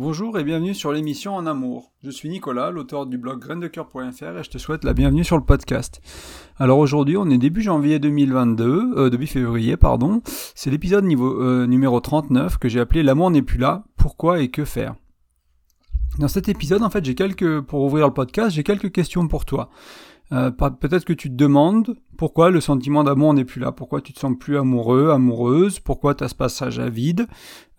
[0.00, 1.90] Bonjour et bienvenue sur l'émission En Amour.
[2.04, 5.42] Je suis Nicolas, l'auteur du blog graindecoeur.fr et je te souhaite la bienvenue sur le
[5.42, 6.00] podcast.
[6.56, 10.22] Alors aujourd'hui, on est début janvier 2022, euh, début février, pardon.
[10.54, 14.64] C'est l'épisode euh, numéro 39 que j'ai appelé L'amour n'est plus là, pourquoi et que
[14.64, 14.94] faire?
[16.20, 19.46] Dans cet épisode, en fait, j'ai quelques, pour ouvrir le podcast, j'ai quelques questions pour
[19.46, 19.68] toi.
[20.32, 24.12] Euh, peut-être que tu te demandes pourquoi le sentiment d'amour n'est plus là, pourquoi tu
[24.12, 27.26] te sens plus amoureux, amoureuse, pourquoi tu as ce passage à vide?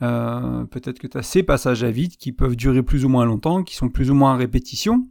[0.01, 3.25] Euh, peut-être que tu as ces passages à vide qui peuvent durer plus ou moins
[3.25, 5.07] longtemps, qui sont plus ou moins en répétition.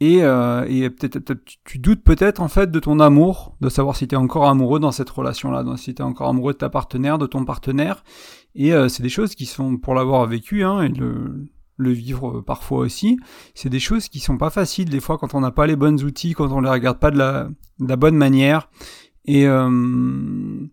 [0.00, 1.34] Et, euh, et peut-être
[1.64, 4.80] tu doutes peut-être en fait de ton amour, de savoir si tu es encore amoureux
[4.80, 8.02] dans cette relation-là, si tu es encore amoureux de ta partenaire, de ton partenaire.
[8.54, 11.46] Et c'est des choses qui sont, pour l'avoir vécu, hein, et le,
[11.80, 13.18] le vivre euh, parfois aussi.
[13.54, 16.04] C'est des choses qui sont pas faciles des fois quand on n'a pas les bons
[16.04, 18.68] outils, quand on les regarde pas de la, bonne manière
[19.24, 20.66] et euh,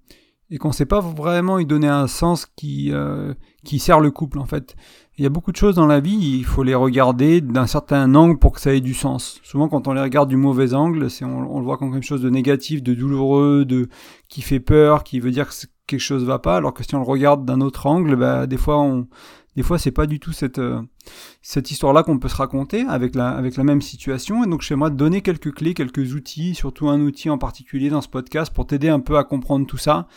[0.49, 3.33] et qu'on sait pas vraiment y donner un sens qui euh,
[3.63, 4.75] qui sert le couple en fait.
[5.17, 8.13] Il y a beaucoup de choses dans la vie, il faut les regarder d'un certain
[8.13, 9.39] angle pour que ça ait du sens.
[9.44, 12.22] Souvent, quand on les regarde du mauvais angle, c'est on, le voit comme quelque chose
[12.22, 13.89] de négatif, de douloureux, de
[14.30, 15.55] qui fait peur, qui veut dire que
[15.88, 16.58] quelque chose va pas.
[16.58, 19.08] Alors que si on le regarde d'un autre angle, bah, des fois, on,
[19.58, 20.83] des fois, c'est pas du tout cette, euh,
[21.41, 24.44] cette histoire-là qu'on peut se raconter avec la, avec la même situation.
[24.44, 28.02] Et donc, j'aimerais te donner quelques clés, quelques outils, surtout un outil en particulier dans
[28.02, 30.08] ce podcast pour t'aider un peu à comprendre tout ça.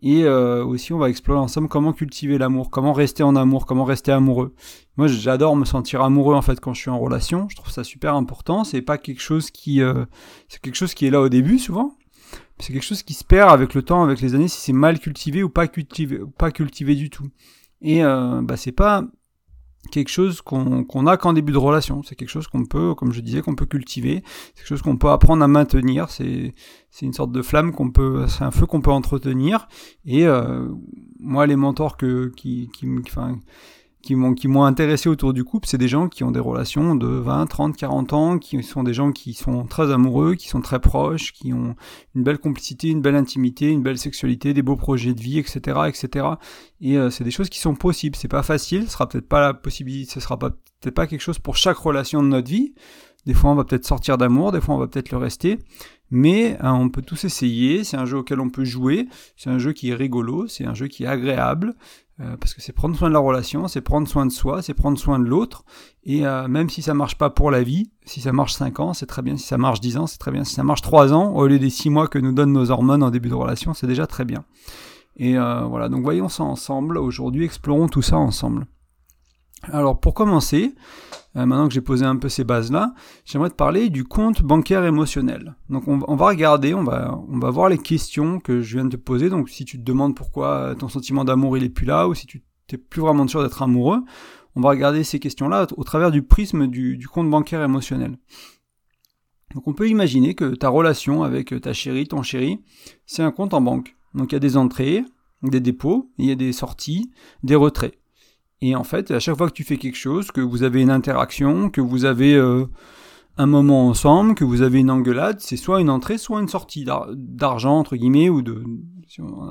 [0.00, 3.84] Et euh, aussi, on va explorer ensemble comment cultiver l'amour, comment rester en amour, comment
[3.84, 4.54] rester amoureux.
[4.96, 7.50] Moi, j'adore me sentir amoureux en fait quand je suis en relation.
[7.50, 8.64] Je trouve ça super important.
[8.64, 10.06] C'est pas quelque chose qui, euh,
[10.48, 11.98] c'est quelque chose qui est là au début souvent.
[12.60, 14.98] C'est quelque chose qui se perd avec le temps, avec les années, si c'est mal
[14.98, 17.28] cultivé ou pas cultivé, ou pas cultivé du tout.
[17.82, 19.04] Et euh, bah, c'est pas
[19.92, 22.02] quelque chose qu'on a qu'en début de relation.
[22.02, 24.22] C'est quelque chose qu'on peut, comme je disais, qu'on peut cultiver.
[24.26, 26.10] C'est quelque chose qu'on peut apprendre à maintenir.
[26.10, 26.54] C'est
[27.02, 29.68] une sorte de flamme qu'on peut, c'est un feu qu'on peut entretenir.
[30.04, 30.68] Et euh,
[31.18, 33.38] moi, les mentors que qui, qui, enfin,
[34.06, 36.94] qui m'ont qui m'ont intéressé autour du couple, c'est des gens qui ont des relations
[36.94, 40.60] de 20, 30, 40 ans, qui sont des gens qui sont très amoureux, qui sont
[40.60, 41.74] très proches, qui ont
[42.14, 45.80] une belle complicité, une belle intimité, une belle sexualité, des beaux projets de vie, etc.,
[45.88, 46.26] etc.
[46.80, 48.14] Et euh, c'est des choses qui sont possibles.
[48.14, 51.40] C'est pas facile, ce sera peut-être pas la possibilité, ce sera peut-être pas quelque chose
[51.40, 52.74] pour chaque relation de notre vie.
[53.26, 55.58] Des fois, on va peut-être sortir d'amour, des fois, on va peut-être le rester.
[56.10, 57.82] Mais hein, on peut tous essayer.
[57.82, 59.08] C'est un jeu auquel on peut jouer.
[59.36, 60.46] C'est un jeu qui est rigolo.
[60.46, 61.74] C'est un jeu qui est agréable.
[62.18, 64.72] Euh, parce que c'est prendre soin de la relation, c'est prendre soin de soi, c'est
[64.72, 65.64] prendre soin de l'autre.
[66.04, 68.94] Et euh, même si ça marche pas pour la vie, si ça marche 5 ans,
[68.94, 69.36] c'est très bien.
[69.36, 70.44] Si ça marche 10 ans, c'est très bien.
[70.44, 73.02] Si ça marche 3 ans, au lieu des 6 mois que nous donnent nos hormones
[73.02, 74.44] en début de relation, c'est déjà très bien.
[75.16, 76.96] Et euh, voilà, donc voyons ça ensemble.
[76.96, 78.66] Aujourd'hui, explorons tout ça ensemble.
[79.72, 80.74] Alors pour commencer,
[81.36, 82.94] euh, maintenant que j'ai posé un peu ces bases-là,
[83.24, 85.56] j'aimerais te parler du compte bancaire émotionnel.
[85.70, 89.28] Donc on, va regarder, on va, voir les questions que je viens de te poser.
[89.28, 92.26] Donc si tu te demandes pourquoi ton sentiment d'amour il est plus là, ou si
[92.26, 94.02] tu n'es plus vraiment sûr d'être amoureux,
[94.54, 98.16] on va regarder ces questions-là au, travers du prisme du compte bancaire émotionnel.
[99.54, 102.62] Donc on peut imaginer que ta relation avec ta chérie, ton chéri,
[103.06, 103.96] c'est un compte en banque.
[104.14, 105.04] Donc il y a des entrées,
[105.42, 107.10] des dépôts, il y a des sorties,
[107.42, 107.98] des retraits.
[108.62, 110.90] Et en fait, à chaque fois que tu fais quelque chose, que vous avez une
[110.90, 112.64] interaction, que vous avez euh,
[113.36, 116.86] un moment ensemble, que vous avez une engueulade, c'est soit une entrée, soit une sortie
[117.14, 118.64] d'argent, entre guillemets, ou de,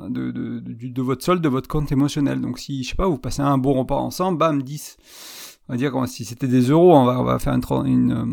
[0.09, 2.41] de, votre solde, de votre compte émotionnel.
[2.41, 4.97] Donc si, je sais pas, vous passez un bon repas ensemble, bam, 10.
[5.67, 8.25] On va dire si c'était des euros, on va, faire une, une, euh,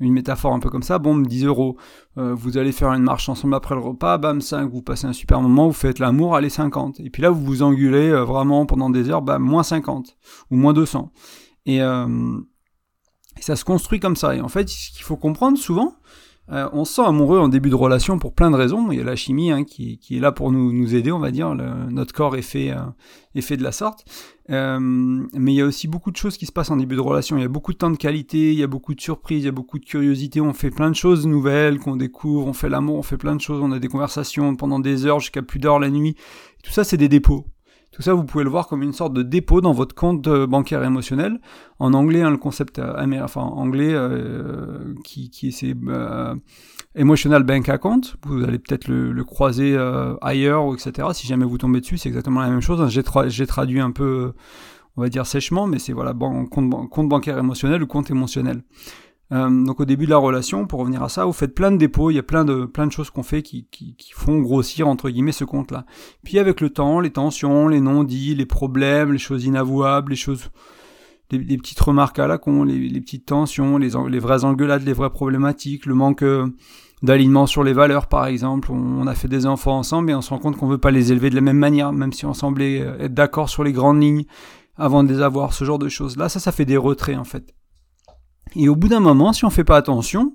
[0.00, 1.76] une métaphore un peu comme ça, bon, 10 euros.
[2.18, 5.12] Euh, vous allez faire une marche ensemble après le repas, bam, 5, vous passez un
[5.12, 7.00] super moment, vous faites l'amour, allez, 50.
[7.00, 10.16] Et puis là, vous vous engueulez euh, vraiment pendant des heures, bam, moins 50,
[10.50, 11.10] ou moins 200.
[11.64, 12.38] Et, euh,
[13.38, 14.34] et ça se construit comme ça.
[14.34, 15.94] Et en fait, ce qu'il faut comprendre souvent,
[16.52, 18.90] euh, on se sent amoureux en début de relation pour plein de raisons.
[18.92, 21.54] Il y a la chimie hein, qui, est là pour nous, aider, on va dire.
[21.54, 22.72] notre corps est fait,
[23.34, 24.04] est fait de la sorte.
[24.50, 27.00] Euh, mais il y a aussi beaucoup de choses qui se passent en début de
[27.00, 27.36] relation.
[27.36, 29.46] Il y a beaucoup de temps de qualité, il y a beaucoup de surprises, il
[29.46, 30.40] y a beaucoup de curiosité.
[30.40, 32.46] On fait plein de choses nouvelles qu'on découvre.
[32.46, 33.60] On fait l'amour, on fait plein de choses.
[33.62, 36.16] On a des conversations pendant des heures jusqu'à plus d'heures la nuit.
[36.62, 37.46] Tout ça, c'est des dépôts.
[37.96, 40.84] Tout ça, vous pouvez le voir comme une sorte de dépôt dans votre compte bancaire
[40.84, 41.40] émotionnel.
[41.78, 46.34] En anglais, hein, le concept euh, enfin anglais euh, qui, qui c'est euh,
[46.96, 48.00] emotional bank account.
[48.26, 49.76] Vous allez peut-être le, croiser
[50.20, 51.08] ailleurs, etc.
[51.12, 52.80] Si jamais vous tombez dessus, c'est exactement la même chose.
[52.80, 52.88] Hein.
[52.88, 54.32] J'ai, traduit un peu,
[54.96, 58.62] on va dire sèchement, mais c'est voilà compte, bancaire émotionnel ou compte émotionnel.
[59.32, 61.76] Euh, donc au début de la relation, pour revenir à ça, vous faites plein de
[61.76, 64.38] dépôts, il y a plein de plein de choses qu'on fait qui, qui, qui, font
[64.38, 65.84] grossir entre guillemets ce compte-là.
[66.22, 70.50] Puis avec le temps, les tensions, les non-dits, les problèmes, les choses inavouables, les choses,
[71.32, 74.92] les, petites remarques à la con, les, les petites tensions, les, les vraies engueulades, les
[74.92, 76.46] vraies problématiques, le manque euh,
[77.02, 78.70] d'alignement sur les valeurs par exemple.
[78.72, 81.12] On, a fait des enfants ensemble et on se rend compte qu'on veut pas les
[81.12, 84.02] élever de la même manière, même si on semblait euh, être d'accord sur les grandes
[84.02, 84.24] lignes.
[84.76, 86.16] avant de les avoir, ce genre de choses.
[86.16, 87.54] Là, ça, ça fait des retraits en fait.
[88.54, 90.34] Et au bout d'un moment, si on fait pas attention,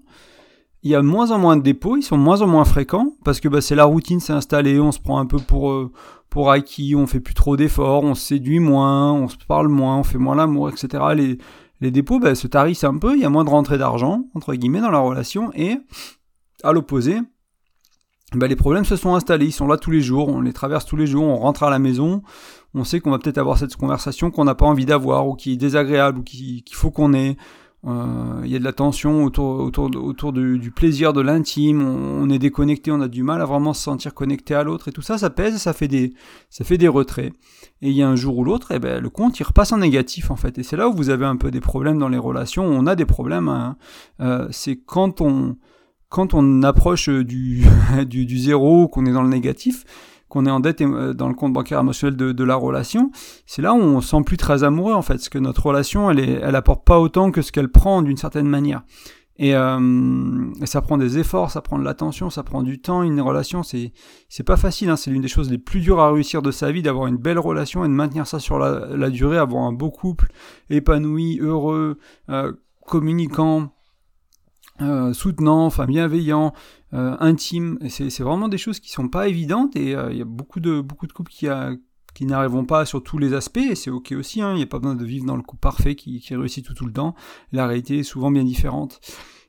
[0.83, 3.39] il y a moins en moins de dépôts, ils sont moins en moins fréquents parce
[3.39, 5.91] que bah, c'est la routine s'est installée, on se prend un peu pour euh,
[6.29, 9.97] pour acquis, on fait plus trop d'efforts, on se séduit moins, on se parle moins,
[9.97, 11.03] on fait moins l'amour, etc.
[11.15, 11.37] Les
[11.81, 14.53] les dépôts bah, se tarissent un peu, il y a moins de rentrée d'argent entre
[14.55, 15.77] guillemets dans la relation et
[16.63, 17.19] à l'opposé,
[18.33, 20.85] bah, les problèmes se sont installés, ils sont là tous les jours, on les traverse
[20.85, 22.21] tous les jours, on rentre à la maison,
[22.73, 25.53] on sait qu'on va peut-être avoir cette conversation qu'on n'a pas envie d'avoir ou qui
[25.53, 27.35] est désagréable ou qu'il faut qu'on ait.
[27.87, 32.29] Euh, il y a de la tension autour, autour, autour du, plaisir, de l'intime, on,
[32.29, 35.01] est déconnecté, on a du mal à vraiment se sentir connecté à l'autre et tout
[35.01, 36.13] ça, ça pèse, ça fait des,
[36.49, 37.33] ça fait des retraits.
[37.81, 39.71] Et il y a un jour ou l'autre, et eh ben, le compte il repasse
[39.71, 40.57] en négatif en fait.
[40.59, 42.95] Et c'est là où vous avez un peu des problèmes dans les relations, on a
[42.95, 43.49] des problèmes.
[43.49, 43.75] Hein.
[44.21, 45.57] Euh, c'est quand on,
[46.11, 47.63] quand on approche du,
[48.05, 49.85] du, du zéro, qu'on est dans le négatif,
[50.27, 53.11] qu'on est en dette euh, dans le compte bancaire émotionnel de, de la relation,
[53.47, 56.11] c'est là où on se sent plus très amoureux en fait, parce que notre relation,
[56.11, 58.83] elle, est, elle apporte pas autant que ce qu'elle prend d'une certaine manière.
[59.37, 63.01] Et, euh, ça prend des efforts, ça prend de l'attention, ça prend du temps.
[63.01, 63.93] Une relation, c'est
[64.29, 64.89] c'est pas facile.
[64.89, 67.17] Hein, c'est l'une des choses les plus dures à réussir de sa vie, d'avoir une
[67.17, 70.27] belle relation et de maintenir ça sur la, la durée, avoir un beau couple,
[70.69, 71.97] épanoui, heureux,
[72.29, 72.51] euh,
[72.85, 73.73] communicant,
[74.81, 76.53] euh, soutenant, enfin bienveillant,
[76.93, 77.77] euh, intime.
[77.89, 80.81] C'est vraiment des choses qui sont pas évidentes et euh, il y a beaucoup de
[80.81, 81.73] beaucoup de couples qui a,
[82.13, 84.67] qui n'arriveront pas sur tous les aspects, et c'est ok aussi, hein, il n'y a
[84.67, 87.15] pas besoin de vivre dans le couple parfait qui, qui réussit tout, tout le temps,
[87.51, 88.99] la réalité est souvent bien différente.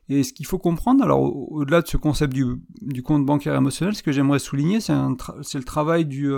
[0.09, 1.21] Et ce qu'il faut comprendre, alors
[1.51, 2.45] au-delà de ce concept du,
[2.81, 6.31] du, compte bancaire émotionnel, ce que j'aimerais souligner, c'est le travail du,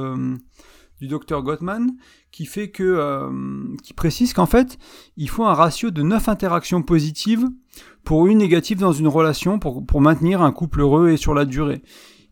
[0.99, 1.95] du docteur Gottman,
[2.31, 3.29] qui fait que, euh,
[3.83, 4.77] qui précise qu'en fait,
[5.17, 7.47] il faut un ratio de 9 interactions positives
[8.03, 11.45] pour une négative dans une relation pour, pour maintenir un couple heureux et sur la
[11.45, 11.81] durée.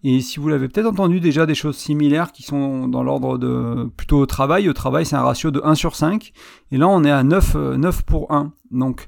[0.05, 3.89] Et si vous l'avez peut-être entendu déjà des choses similaires qui sont dans l'ordre de
[3.95, 6.33] plutôt au travail, au travail c'est un ratio de 1 sur 5,
[6.71, 8.51] et là on est à 9, 9 euh, pour 1.
[8.71, 9.07] Donc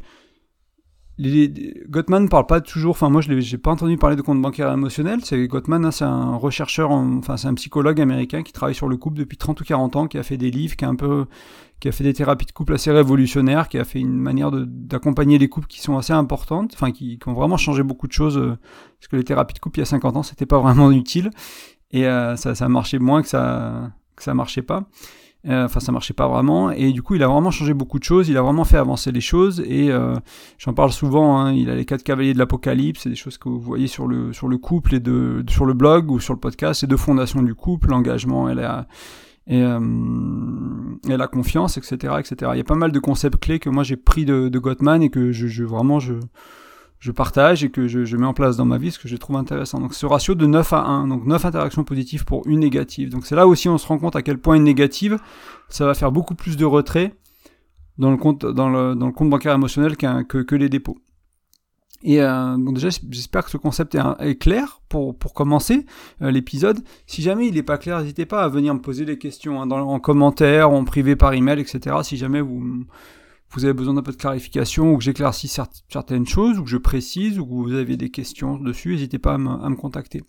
[1.18, 4.72] les, Gottman parle pas toujours, enfin moi je n'ai pas entendu parler de compte bancaire
[4.72, 8.90] émotionnel, c'est Gottman, hein, c'est un rechercheur, enfin c'est un psychologue américain qui travaille sur
[8.90, 10.96] le couple depuis 30 ou 40 ans, qui a fait des livres, qui a un
[10.96, 11.26] peu,
[11.80, 15.38] qui a fait des thérapies de couple assez révolutionnaires, qui a fait une manière d'accompagner
[15.38, 18.38] les couples qui sont assez importantes, enfin qui, qui, ont vraiment changé beaucoup de choses,
[18.38, 18.58] euh,
[19.00, 21.32] parce que les thérapies de couple il y a 50 ans c'était pas vraiment utile,
[21.92, 24.86] et euh, ça, ça marchait moins que ça, que ça marchait pas.
[25.48, 26.72] Euh, enfin, ça marchait pas vraiment.
[26.72, 28.30] Et du coup, il a vraiment changé beaucoup de choses.
[28.30, 29.64] Il a vraiment fait avancer les choses.
[29.68, 30.16] Et euh,
[30.58, 31.40] j'en parle souvent.
[31.40, 33.02] Hein, il a les quatre cavaliers de l'Apocalypse.
[33.04, 35.74] C'est des choses que vous voyez sur le sur le couple et de sur le
[35.74, 36.82] blog ou sur le podcast.
[36.82, 38.88] C'est deux fondations du couple, l'engagement et la
[39.48, 39.80] et, euh,
[41.08, 42.52] et la confiance, etc., etc.
[42.56, 45.04] Il y a pas mal de concepts clés que moi j'ai pris de, de Gottman
[45.04, 46.16] et que je, je vraiment je
[47.00, 49.36] je partage et que je, mets en place dans ma vie, ce que je trouve
[49.36, 49.80] intéressant.
[49.80, 53.10] Donc ce ratio de 9 à 1, donc 9 interactions positives pour une négative.
[53.10, 55.18] Donc c'est là aussi on se rend compte à quel point une négative,
[55.70, 57.16] ça va faire beaucoup plus de retrait
[57.98, 60.98] dans le compte, dans le, compte bancaire émotionnel que, que les dépôts.
[62.04, 65.88] Et euh, donc déjà, j'espère que ce concept est, clair pour, pour commencer
[66.22, 66.84] euh, l'épisode.
[67.08, 69.70] Si jamais il n'est pas clair, n'hésitez pas à venir me poser des questions hein,
[69.72, 71.96] en commentaire, en privé par email, etc.
[72.04, 72.86] Si jamais vous
[73.52, 75.60] vous avez besoin d'un peu de clarification ou que j'éclaircisse
[75.90, 79.36] certaines choses ou que je précise ou que vous avez des questions dessus, n'hésitez pas
[79.36, 80.24] à me, contacter.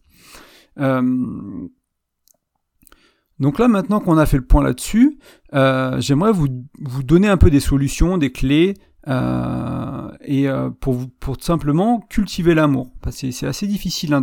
[0.78, 1.02] Euh,
[3.38, 5.18] donc là, maintenant qu'on a fait le point là-dessus,
[5.54, 6.48] euh, j'aimerais vous,
[7.02, 8.74] donner un peu des solutions, des clés,
[9.08, 10.46] euh, et
[10.80, 12.92] pour, pour simplement cultiver l'amour.
[13.10, 14.22] C'est assez difficile hein,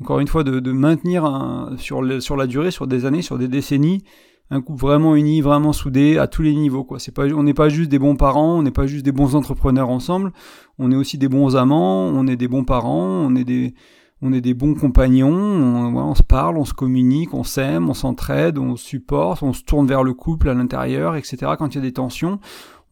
[0.00, 4.02] encore une fois, de, maintenir sur la durée, sur des années, sur des décennies,
[4.50, 6.84] un couple vraiment uni, vraiment soudé à tous les niveaux.
[6.84, 6.98] Quoi.
[7.34, 10.32] On n'est pas juste des bons parents, on n'est pas juste des bons entrepreneurs ensemble,
[10.78, 13.74] on est aussi des bons amants, on est des bons parents, on est des,
[14.20, 18.58] on est des bons compagnons, on, se parle, on se communique, on s'aime, on s'entraide,
[18.58, 21.52] on se supporte, on se tourne vers le couple à l'intérieur, etc.
[21.58, 22.38] Quand il y a des tensions,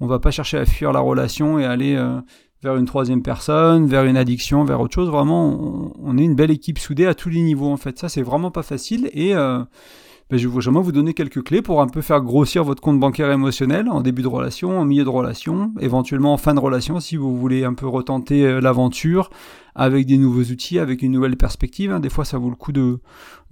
[0.00, 2.20] on va pas chercher à fuir la relation et aller euh,
[2.62, 5.08] vers une troisième personne, vers une addiction, vers autre chose.
[5.08, 7.98] Vraiment, on, on, est une belle équipe soudée à tous les niveaux en fait.
[7.98, 9.62] Ça, c'est vraiment pas facile et euh,
[10.32, 13.30] ben, je vais vous donner quelques clés pour un peu faire grossir votre compte bancaire
[13.30, 17.16] émotionnel en début de relation, en milieu de relation, éventuellement en fin de relation si
[17.16, 19.28] vous voulez un peu retenter euh, l'aventure
[19.74, 21.92] avec des nouveaux outils, avec une nouvelle perspective.
[21.92, 22.00] Hein.
[22.00, 22.98] Des fois, ça vaut le coup de,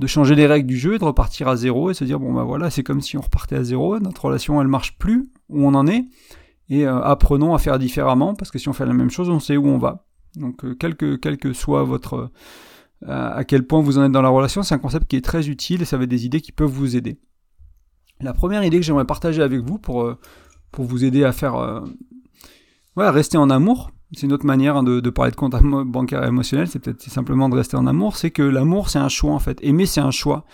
[0.06, 2.70] changer les règles du jeu, de repartir à zéro et se dire bon bah voilà,
[2.70, 5.86] c'est comme si on repartait à zéro, notre relation elle marche plus où on en
[5.86, 6.06] est
[6.70, 9.38] et euh, apprenons à faire différemment parce que si on fait la même chose, on
[9.38, 10.06] sait où on va.
[10.34, 12.30] Donc euh, quel, que, quel que soit votre
[13.06, 15.48] à quel point vous en êtes dans la relation, c'est un concept qui est très
[15.48, 17.18] utile et ça va être des idées qui peuvent vous aider.
[18.20, 20.18] La première idée que j'aimerais partager avec vous pour, euh,
[20.76, 21.80] vous aider à faire euh,
[22.96, 25.54] rester en amour, c'est une autre manière de, parler de compte
[25.86, 29.32] bancaire émotionnel, c'est peut-être simplement de rester en amour, c'est que l'amour c'est un choix
[29.32, 29.58] en fait.
[29.62, 30.44] Aimer c'est un choix.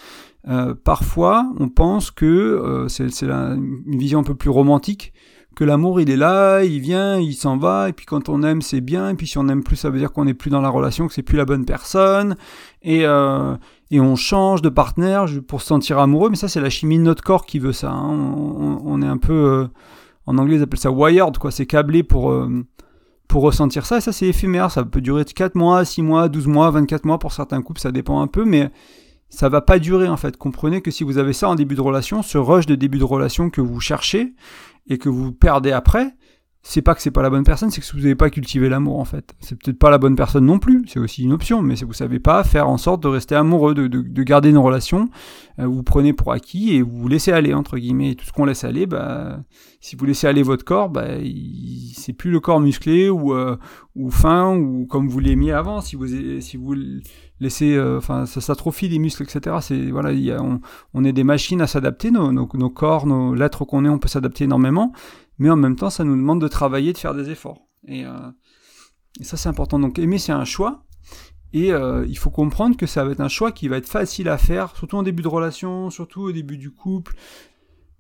[0.49, 5.13] Euh, parfois, on pense que euh, c'est une vision un peu plus romantique,
[5.57, 8.61] que l'amour il est là, il vient, il s'en va, et puis quand on aime
[8.61, 10.61] c'est bien, et puis si on aime plus ça veut dire qu'on n'est plus dans
[10.61, 12.37] la relation, que c'est plus la bonne personne,
[12.83, 13.57] et, euh,
[13.91, 17.03] et on change de partenaire pour se sentir amoureux, mais ça c'est la chimie de
[17.03, 17.91] notre corps qui veut ça.
[17.91, 18.07] Hein.
[18.07, 19.67] On, on, est un peu,
[20.27, 22.39] en anglais ils appellent ça wired, quoi, c'est câblé pour
[23.27, 26.47] pour ressentir ça, et ça c'est éphémère, ça peut durer 4 mois, 6 mois, 12
[26.49, 28.71] mois, 24 mois pour certains couples, ça dépend un peu, mais
[29.29, 30.37] ça va pas durer en fait.
[30.37, 33.05] Comprenez que si vous avez ça en début de relation, ce rush de début de
[33.05, 34.35] relation que vous cherchez
[34.89, 36.15] et que vous perdez après,
[36.69, 38.99] c'est pas que c'est pas la bonne personne, c'est que vous n'avez pas cultivé l'amour
[38.99, 39.37] en fait.
[39.39, 42.19] C'est peut-être pas la bonne personne non plus, c'est aussi une option, mais vous savez
[42.19, 45.09] pas faire en sorte de rester amoureux, de, de, garder une relation,
[45.61, 48.11] euh, vous prenez pour acquis et vous laissez aller entre guillemets.
[48.11, 49.39] Et tout ce qu'on laisse aller, bah,
[49.81, 51.07] si vous laissez aller votre corps, bah,
[51.95, 53.57] c'est plus le corps musclé ou euh,
[53.95, 55.81] ou fin ou comme vous l'aimiez avant.
[55.81, 56.09] Si vous
[56.41, 56.75] si vous
[57.41, 59.57] laissez, euh, enfin, ça s'atrophie les muscles, etc.
[59.61, 60.61] C'est voilà, on,
[60.95, 64.09] on, est des machines à s'adapter, nos, nos, corps, nos l'être qu'on est, on peut
[64.09, 64.93] s'adapter énormément
[65.39, 67.67] mais en même temps, ça nous demande de travailler, de faire des efforts.
[67.87, 68.31] Et, euh,
[69.21, 69.79] ça, c'est important.
[69.79, 70.85] Donc, aimer, c'est un choix.
[71.53, 74.29] Et euh, il faut comprendre que ça va être un choix qui va être facile
[74.29, 77.15] à faire, surtout en début de relation, surtout au début du couple.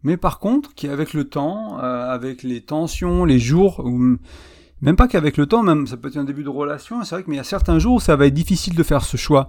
[0.02, 4.18] Mais par contre, qui avec le temps, avec les tensions, les jours, ou
[4.82, 7.22] même pas qu'avec le temps, même ça peut être un début de relation, c'est vrai
[7.22, 9.16] que mais il y a certains jours où ça va être difficile de faire ce
[9.16, 9.48] choix.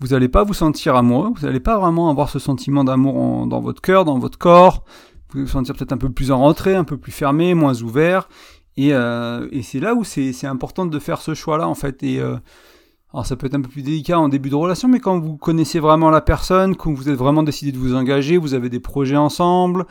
[0.00, 3.60] Vous n'allez pas vous sentir amoureux, vous n'allez pas vraiment avoir ce sentiment d'amour dans
[3.60, 4.84] votre cœur, dans votre corps,
[5.32, 8.28] vous vous sentir peut-être un peu plus en retrait, un peu plus fermé, moins ouvert.
[8.76, 12.02] Et, euh, et c'est là où c'est important de faire ce choix-là, en fait.
[12.02, 12.36] Et euh,
[13.12, 15.36] alors ça peut être un peu plus délicat en début de relation, mais quand vous
[15.38, 18.80] connaissez vraiment la personne, quand vous êtes vraiment décidé de vous engager, vous avez des
[18.80, 19.86] projets ensemble,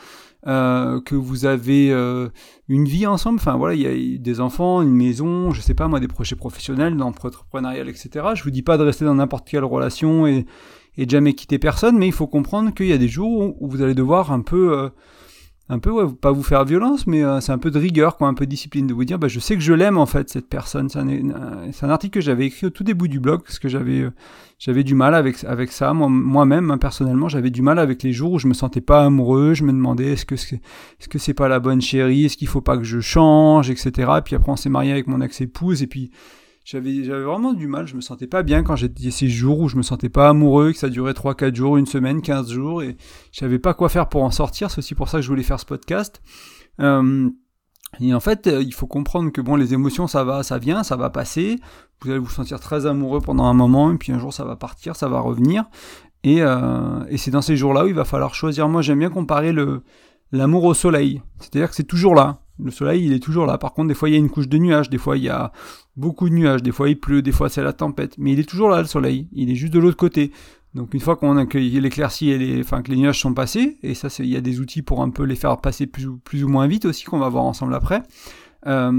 [0.45, 2.29] euh, que vous avez euh,
[2.67, 5.87] une vie ensemble, enfin voilà, il y a des enfants, une maison, je sais pas
[5.87, 8.27] moi, des projets professionnels, d'entrepreneurial, etc.
[8.35, 10.45] Je vous dis pas de rester dans n'importe quelle relation et,
[10.95, 13.67] et de jamais quitter personne, mais il faut comprendre qu'il y a des jours où
[13.67, 14.89] vous allez devoir un peu euh,
[15.69, 18.29] un peu, ouais, pas vous faire violence, mais euh, c'est un peu de rigueur, quoi,
[18.29, 20.29] un peu de discipline, de vous dire, bah, je sais que je l'aime en fait
[20.29, 20.87] cette personne.
[20.87, 24.01] C'est un, un, article que j'avais écrit au tout début du blog parce que j'avais
[24.01, 24.11] euh,
[24.59, 28.33] j'avais du mal avec avec ça moi-même hein, personnellement, j'avais du mal avec les jours
[28.33, 29.53] où je me sentais pas amoureux.
[29.53, 32.61] Je me demandais est-ce que est-ce que c'est pas la bonne chérie, est-ce qu'il faut
[32.61, 34.11] pas que je change, etc.
[34.17, 36.11] Et puis après on s'est marié avec mon ex-épouse et puis
[36.67, 39.69] j'avais j'avais vraiment du mal, je me sentais pas bien quand j'étais ces jours où
[39.69, 42.83] je me sentais pas amoureux, que ça durait 3 4 jours, une semaine, 15 jours
[42.83, 42.97] et
[43.31, 45.43] je savais pas quoi faire pour en sortir, c'est aussi pour ça que je voulais
[45.43, 46.21] faire ce podcast.
[46.81, 47.29] Euh,
[48.01, 50.97] et en fait, il faut comprendre que bon, les émotions, ça va, ça vient, ça
[50.97, 51.55] va passer.
[52.01, 54.57] Vous allez vous sentir très amoureux pendant un moment, et puis un jour, ça va
[54.57, 55.63] partir, ça va revenir.
[56.25, 58.67] Et, euh, et c'est dans ces jours-là où il va falloir choisir.
[58.67, 59.83] Moi, j'aime bien comparer le
[60.33, 61.21] l'amour au soleil.
[61.39, 62.41] C'est-à-dire que c'est toujours là.
[62.63, 63.57] Le soleil, il est toujours là.
[63.57, 65.29] Par contre, des fois, il y a une couche de nuages, des fois, il y
[65.29, 65.51] a
[65.95, 68.15] beaucoup de nuages, des fois, il pleut, des fois, c'est la tempête.
[68.17, 69.27] Mais il est toujours là, le soleil.
[69.31, 70.31] Il est juste de l'autre côté.
[70.73, 73.77] Donc, une fois qu'on a que l'éclaircie et les, enfin, que les nuages sont passés,
[73.83, 76.43] et ça, il y a des outils pour un peu les faire passer plus, plus
[76.43, 78.03] ou moins vite aussi, qu'on va voir ensemble après.
[78.65, 78.91] Euh,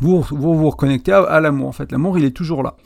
[0.00, 1.92] vous, vous reconnectez à, l'amour, en fait.
[1.92, 2.76] L'amour, il est toujours là.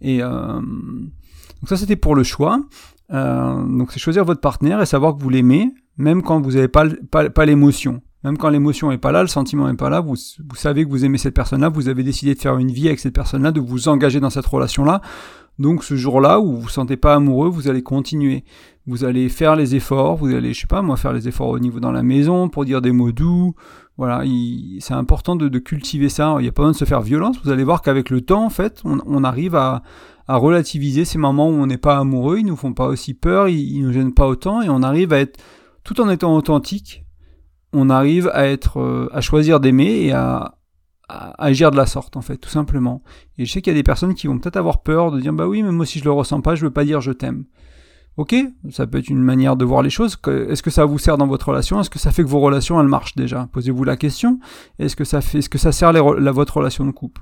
[0.00, 2.60] Et euh, donc ça, c'était pour le choix.
[3.12, 6.68] Euh, donc, c'est choisir votre partenaire et savoir que vous l'aimez, même quand vous n'avez
[6.68, 8.00] pas l'émotion.
[8.24, 10.16] Même quand l'émotion est pas là, le sentiment est pas là, vous,
[10.54, 13.14] savez que vous aimez cette personne-là, vous avez décidé de faire une vie avec cette
[13.14, 15.02] personne-là, de vous engager dans cette relation-là.
[15.58, 18.44] Donc ce jour-là où vous vous sentez pas amoureux, vous allez continuer.
[18.86, 21.58] Vous allez faire les efforts, vous allez, je sais pas, moi, faire les efforts au
[21.58, 23.54] niveau dans la maison pour dire des mots doux.
[23.98, 24.24] Voilà,
[24.80, 26.34] c'est important de, cultiver ça.
[26.38, 27.36] Il n'y a pas besoin de se faire violence.
[27.44, 29.82] Vous allez voir qu'avec le temps, en fait, on, arrive à,
[30.26, 32.38] relativiser ces moments où on n'est pas amoureux.
[32.38, 35.12] Ils nous font pas aussi peur, ils, ils nous gênent pas autant, et on arrive
[35.12, 35.38] à être,
[35.84, 37.03] tout en étant authentique,
[37.74, 40.54] on arrive à être, euh, à choisir d'aimer et à,
[41.08, 43.02] agir de la sorte en fait, tout simplement.
[43.36, 45.34] Et je sais qu'il y a des personnes qui vont peut-être avoir peur de dire
[45.34, 47.44] bah oui, mais moi si je le ressens pas, je veux pas dire je t'aime.
[48.16, 48.34] Ok,
[48.70, 50.16] ça peut être une manière de voir les choses.
[50.26, 51.80] Est-ce que ça vous sert dans votre relation?
[51.80, 53.48] Est-ce que ça fait que vos relations elles marchent déjà?
[53.52, 54.38] Posez-vous la question.
[54.78, 57.20] Est-ce que ça fait, est-ce que ça sert la, votre relation de couple?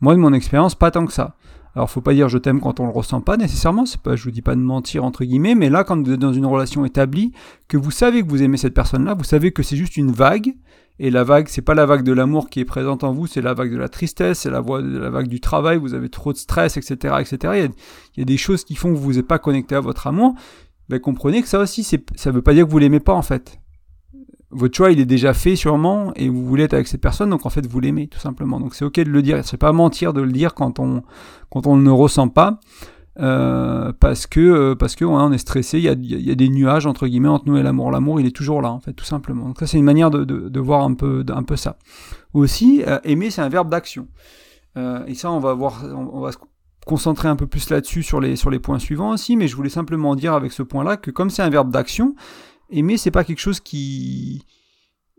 [0.00, 1.36] Moi, de mon expérience, pas tant que ça.
[1.74, 3.86] Alors, faut pas dire je t'aime quand on le ressent pas nécessairement.
[3.86, 6.20] C'est pas, je vous dis pas de mentir entre guillemets, mais là, quand vous êtes
[6.20, 7.32] dans une relation établie,
[7.68, 10.54] que vous savez que vous aimez cette personne-là, vous savez que c'est juste une vague.
[10.98, 13.40] Et la vague, c'est pas la vague de l'amour qui est présente en vous, c'est
[13.40, 15.78] la vague de la tristesse, c'est la, vague du travail.
[15.78, 17.70] Vous avez trop de stress, etc., etc.
[18.14, 20.34] Il y a, des choses qui font que vous n'êtes pas connecté à votre amour.
[20.90, 23.61] Ben, comprenez que ça aussi, ça veut pas dire que vous l'aimez pas en fait
[24.52, 27.46] votre choix il est déjà fait sûrement et vous voulez être avec cette personne donc
[27.46, 30.12] en fait vous l'aimez tout simplement donc c'est ok de le dire c'est pas mentir
[30.12, 31.02] de le dire quand on
[31.50, 32.60] quand on ne ressent pas
[33.20, 36.48] euh, parce que euh, parce que on est stressé, il y a, y a, des
[36.48, 37.90] nuages entre guillemets entre nous et l'amour.
[37.90, 39.46] L'amour, il est toujours là en fait, tout simplement.
[39.46, 41.76] Donc ça, c'est une manière de, voir un peu un peu ça.
[42.32, 44.08] Aussi, euh, aimer, c'est un verbe d'action.
[44.76, 46.38] et ça, on va voir, on, va se
[46.86, 49.36] concentrer un peu plus là-dessus sur les sur les points suivants aussi.
[49.36, 52.14] Mais je voulais simplement dire avec ce point-là que comme c'est un verbe d'action,
[52.72, 54.44] aimer, c'est pas quelque chose qui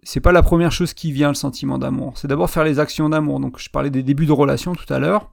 [0.06, 2.18] c'est pas la première chose qui vient le sentiment d'amour.
[2.18, 3.40] C'est d'abord faire les actions d'amour.
[3.40, 5.32] Donc je parlais des débuts de relation tout à l'heure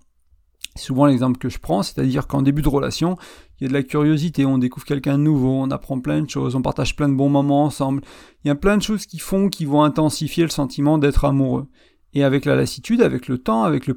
[0.76, 3.16] souvent l'exemple que je prends, c'est-à-dire qu'en début de relation,
[3.58, 6.30] il y a de la curiosité, on découvre quelqu'un de nouveau, on apprend plein de
[6.30, 8.02] choses, on partage plein de bons moments ensemble.
[8.44, 11.68] Il y a plein de choses qui font, qui vont intensifier le sentiment d'être amoureux.
[12.12, 13.94] Et avec la lassitude, avec le temps, avec le,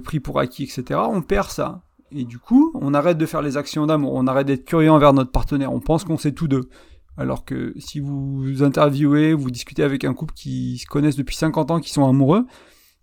[0.00, 1.82] prix pour acquis, etc., on perd ça.
[2.12, 5.12] Et du coup, on arrête de faire les actions d'amour, on arrête d'être curieux envers
[5.12, 6.68] notre partenaire, on pense qu'on sait tous deux.
[7.16, 11.70] Alors que si vous interviewez, vous discutez avec un couple qui se connaissent depuis 50
[11.70, 12.46] ans, qui sont amoureux,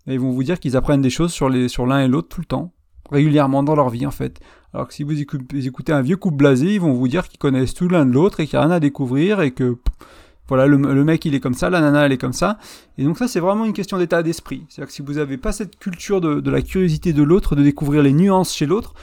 [0.06, 2.46] et ils vont vous dire qu'ils apprennent des choses sur l'un et l'autre tout le
[2.46, 2.72] temps,
[3.10, 4.40] régulièrement dans leur vie en fait.
[4.72, 7.74] Alors que si vous écoutez un vieux couple blasé, ils vont vous dire qu'ils connaissent
[7.74, 9.78] tout l'un de l'autre et qu'il n'y a rien à découvrir et que
[10.48, 12.58] voilà le, mec il est comme ça, la nana elle est comme ça.
[12.98, 14.64] Et donc ça c'est vraiment une question d'état d'esprit.
[14.68, 17.62] C'est-à-dire que si vous n'avez pas cette culture de, de la curiosité de l'autre, de
[17.62, 18.94] découvrir les nuances chez l'autre,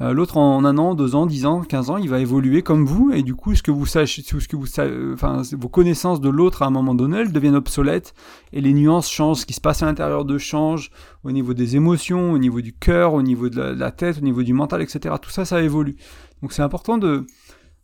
[0.00, 2.86] euh, l'autre en un an, deux ans, dix ans, quinze ans, il va évoluer comme
[2.86, 4.68] vous, et du coup, ce que vous sachez, ce que vous
[5.12, 8.14] enfin, vos connaissances de l'autre à un moment donné, elles deviennent obsolètes,
[8.52, 10.92] et les nuances changent, ce qui se passe à l'intérieur de change,
[11.24, 14.44] au niveau des émotions, au niveau du cœur, au niveau de la, tête, au niveau
[14.44, 15.16] du mental, etc.
[15.20, 15.96] Tout ça, ça évolue.
[16.42, 17.26] Donc c'est important de,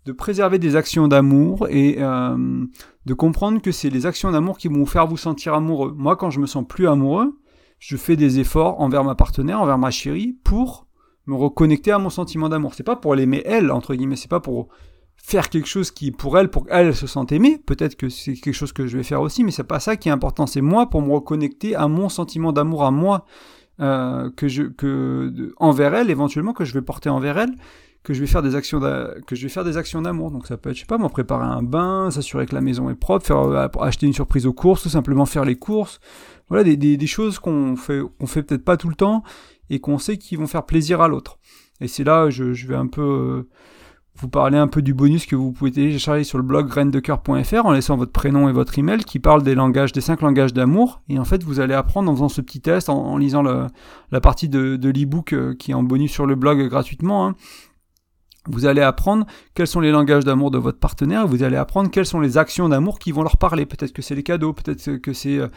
[0.04, 2.66] de préserver des actions d'amour et euh,
[3.06, 5.94] de comprendre que c'est les actions d'amour qui vont vous faire vous sentir amoureux.
[5.96, 7.38] Moi, quand je me sens plus amoureux,
[7.78, 10.86] je fais des efforts envers ma partenaire, envers ma chérie, pour
[11.26, 12.74] me reconnecter à mon sentiment d'amour.
[12.74, 14.68] C'est pas pour l'aimer elle, entre guillemets, c'est pas pour
[15.16, 17.58] faire quelque chose qui, pour elle, pour qu'elle se sente aimée.
[17.64, 20.10] Peut-être que c'est quelque chose que je vais faire aussi, mais c'est pas ça qui
[20.10, 20.46] est important.
[20.46, 23.24] C'est moi pour me reconnecter à mon sentiment d'amour à moi,
[23.80, 24.30] euh,
[25.56, 27.54] envers elle, éventuellement, que je vais porter envers elle,
[28.04, 30.30] que je vais faire des actions, que je vais faire des actions d'amour.
[30.30, 32.90] Donc ça peut être, je sais pas, moi, préparer un bain, s'assurer que la maison
[32.90, 35.98] est propre, faire, euh, acheter une surprise aux courses, tout simplement faire les courses.
[36.48, 39.22] Voilà, des, des, des choses qu'on fait, qu'on fait peut-être pas tout le temps,
[39.70, 41.38] et qu'on sait qu'ils vont faire plaisir à l'autre.
[41.80, 43.48] Et c'est là, je, je vais un peu euh,
[44.16, 47.72] vous parler un peu du bonus que vous pouvez télécharger sur le blog graindecoeur.fr en
[47.72, 51.00] laissant votre prénom et votre email qui parle des langages, des cinq langages d'amour.
[51.08, 53.66] Et en fait, vous allez apprendre en faisant ce petit test, en, lisant le,
[54.12, 57.26] la partie de, de l'e-book euh, qui est en bonus sur le blog gratuitement.
[57.26, 57.34] Hein.
[58.48, 62.06] Vous allez apprendre quels sont les langages d'amour de votre partenaire, vous allez apprendre quelles
[62.06, 63.66] sont les actions d'amour qui vont leur parler.
[63.66, 65.48] Peut-être que c'est les cadeaux, peut-être que c'est euh,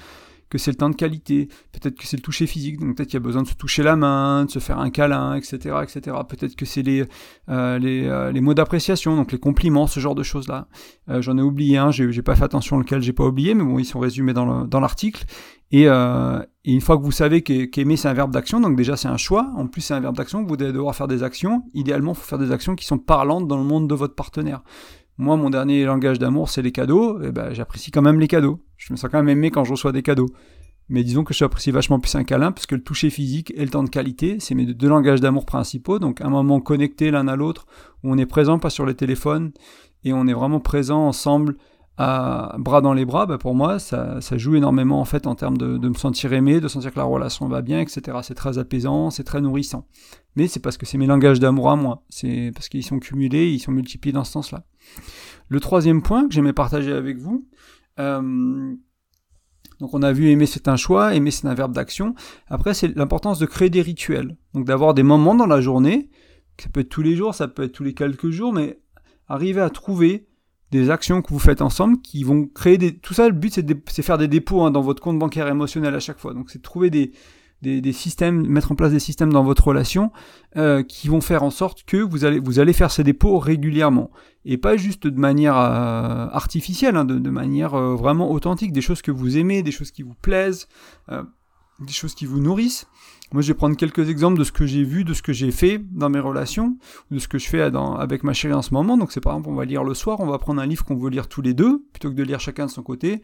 [0.50, 3.20] que c'est le temps de qualité, peut-être que c'est le toucher physique, donc peut-être qu'il
[3.20, 6.18] y a besoin de se toucher la main, de se faire un câlin, etc., etc.
[6.28, 7.06] Peut-être que c'est les
[7.50, 10.68] euh, les, euh, les mots d'appréciation, donc les compliments, ce genre de choses là.
[11.10, 13.80] Euh, J'en ai oublié un, j'ai pas fait attention lequel j'ai pas oublié, mais bon,
[13.80, 15.26] ils sont résumés dans l'article.
[15.72, 19.08] Et, euh, une fois que vous savez qu'aimer c'est un verbe d'action, donc déjà c'est
[19.08, 19.52] un choix.
[19.56, 21.64] En plus c'est un verbe d'action, vous allez devoir faire des actions.
[21.74, 24.64] Idéalement, il faut faire des actions qui sont parlantes dans le monde de votre partenaire.
[25.18, 27.22] Moi, mon dernier langage d'amour, c'est les cadeaux.
[27.22, 28.60] Et eh ben, j'apprécie quand même les cadeaux.
[28.76, 30.30] Je me sens quand même aimé quand je reçois des cadeaux.
[30.90, 33.70] Mais disons que j'apprécie vachement plus un câlin, parce que le toucher physique et le
[33.70, 36.00] temps de qualité, c'est mes deux langages d'amour principaux.
[36.00, 37.66] Donc, un moment connecté l'un à l'autre,
[38.04, 39.52] où on est présent, pas sur les téléphones,
[40.04, 41.58] et on est vraiment présent ensemble,
[41.98, 45.58] bras dans les bras, bah pour moi, ça, ça, joue énormément en fait en termes
[45.58, 48.20] de, de, me sentir aimé, de sentir que la relation va bien, etc.
[48.22, 49.88] C'est très apaisant, c'est très nourrissant.
[50.36, 52.04] Mais c'est parce que c'est mes langages d'amour à moi.
[52.10, 54.66] C'est parce qu'ils sont cumulés, ils sont multipliés dans ce sens-là.
[55.50, 57.48] Le troisième point que j'aimais partager avec vous,
[58.00, 58.76] euh,
[59.80, 62.16] donc on a vu aimer c'est un choix, aimer c'est un verbe d'action.
[62.48, 64.38] Après c'est l'importance de créer des rituels.
[64.54, 66.10] Donc d'avoir des moments dans la journée,
[66.60, 68.80] ça peut être tous les jours, ça peut être tous les quelques jours, mais
[69.28, 70.28] arriver à trouver
[70.72, 72.96] des actions que vous faites ensemble qui vont créer des...
[72.96, 75.96] Tout ça, le but c'est de faire des dépôts hein, dans votre compte bancaire émotionnel
[75.96, 76.34] à chaque fois.
[76.34, 80.12] Donc c'est de trouver des, systèmes, mettre en place des systèmes dans votre relation
[80.58, 84.12] euh, qui vont faire en sorte que vous allez, vous allez faire ces dépôts régulièrement.
[84.44, 89.02] Et pas juste de manière euh, artificielle, hein, de, manière euh, vraiment authentique, des choses
[89.02, 90.68] que vous aimez, des choses qui vous plaisent,
[91.10, 92.88] des choses qui vous nourrissent.
[93.34, 95.52] Moi, je vais prendre quelques exemples de ce que j'ai vu, de ce que j'ai
[95.52, 96.78] fait dans mes relations,
[97.12, 98.98] de ce que je fais avec ma chérie en ce moment.
[98.98, 100.96] Donc, c'est par exemple, on va lire le soir, on va prendre un livre qu'on
[100.96, 103.22] veut lire tous les deux, plutôt que de lire chacun de son côté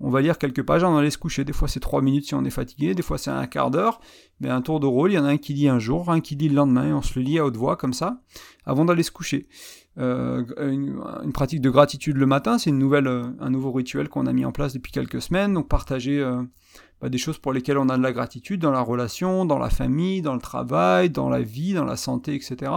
[0.00, 1.44] on va lire quelques pages, on aller se coucher.
[1.44, 4.00] Des fois c'est trois minutes si on est fatigué, des fois c'est un quart d'heure.
[4.40, 6.20] Mais un tour de rôle, il y en a un qui lit un jour, un
[6.20, 8.20] qui lit le lendemain, et on se le lit à haute voix comme ça,
[8.66, 9.48] avant d'aller se coucher.
[9.98, 14.26] Euh, une, pratique de gratitude le matin, c'est une nouvelle, euh, un nouveau rituel qu'on
[14.26, 15.54] a mis en place depuis quelques semaines.
[15.54, 16.42] Donc partager euh,
[17.00, 19.70] bah, des choses pour lesquelles on a de la gratitude dans la relation, dans la
[19.70, 22.72] famille, dans le travail, dans la vie, dans la santé, etc.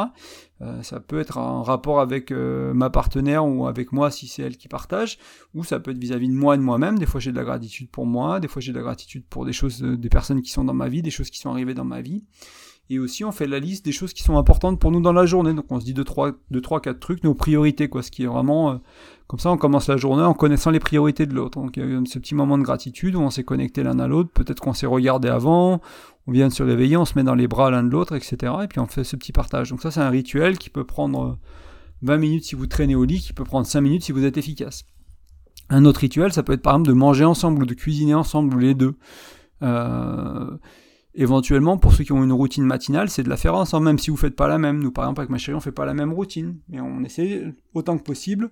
[0.61, 4.41] Euh, ça peut être en rapport avec euh, ma partenaire ou avec moi si c'est
[4.41, 5.17] elle qui partage,
[5.53, 6.99] ou ça peut être vis-à-vis de moi et de moi-même.
[6.99, 9.45] Des fois j'ai de la gratitude pour moi, des fois j'ai de la gratitude pour
[9.45, 11.85] des choses, des personnes qui sont dans ma vie, des choses qui sont arrivées dans
[11.85, 12.23] ma vie.
[12.91, 15.27] Et aussi, on fait la liste des choses qui sont importantes pour nous dans la
[15.27, 15.53] journée.
[15.53, 18.01] Donc, on se dit deux, trois, deux, trois, quatre trucs, nos priorités, quoi.
[18.01, 18.75] Ce qui est vraiment, euh,
[19.27, 21.61] comme ça, on commence la journée en connaissant les priorités de l'autre.
[21.61, 23.99] Donc, il y a eu ce petit moment de gratitude où on s'est connecté l'un
[23.99, 24.31] à l'autre.
[24.31, 25.81] Peut-être qu'on s'est regardé avant.
[26.29, 28.53] On vient de se réveiller, on se met dans les bras l'un de l'autre, etc.
[28.63, 29.71] Et puis, on fait ce petit partage.
[29.71, 31.39] Donc, ça, c'est un rituel qui peut prendre
[32.03, 34.37] 20 minutes si vous traînez au lit, qui peut prendre 5 minutes si vous êtes
[34.37, 34.85] efficace.
[35.71, 38.59] Un autre rituel, ça peut être par exemple de manger ensemble ou de cuisiner ensemble
[38.59, 38.93] les deux.
[39.63, 40.55] Euh,
[41.15, 44.11] éventuellement, pour ceux qui ont une routine matinale, c'est de la faire ensemble, même si
[44.11, 44.83] vous faites pas la même.
[44.83, 47.55] Nous, par exemple, avec ma chérie, on fait pas la même routine, mais on essaie
[47.73, 48.51] autant que possible.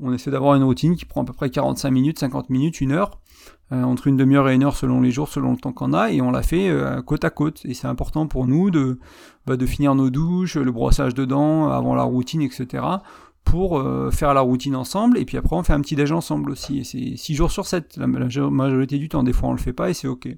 [0.00, 2.92] On essaie d'avoir une routine qui prend à peu près 45 minutes, 50 minutes, une
[2.92, 3.18] heure,
[3.72, 6.10] euh, entre une demi-heure et une heure selon les jours, selon le temps qu'on a,
[6.10, 7.62] et on la fait euh, côte à côte.
[7.64, 8.98] Et c'est important pour nous de,
[9.46, 12.82] bah, de finir nos douches, le brossage de dents avant la routine, etc
[13.46, 16.50] pour euh, faire la routine ensemble, et puis après on fait un petit déj ensemble
[16.50, 16.80] aussi.
[16.80, 19.72] Et c'est 6 jours sur 7, la, majorité du temps, des fois on le fait
[19.72, 20.28] pas et c'est ok.